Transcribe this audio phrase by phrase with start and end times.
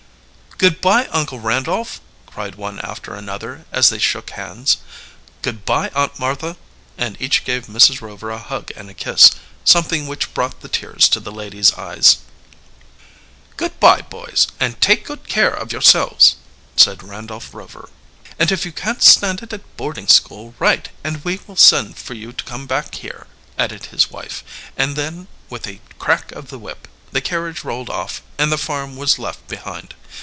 [0.57, 4.77] "Good by, Uncle Randolph!" cried one after another, as they shook hands.
[5.41, 6.55] "Good by, Aunt Martha!"
[6.99, 7.99] and each gave Mrs.
[7.99, 9.31] Rover a hug and a kiss,
[9.65, 12.17] something which brought the tears to the lady's eyes.
[13.57, 16.35] "Good by, boys, and take good care of yourselves,"
[16.75, 17.89] said Randolph Rover.
[18.37, 22.13] "And if you can't stand it at boarding school, write, and we will send for
[22.13, 23.25] you to come back here,"
[23.57, 24.43] added his wife;
[24.77, 28.95] and then, with a crack of the whip, the carriage rolled off, and the farm
[28.95, 29.95] was left behind.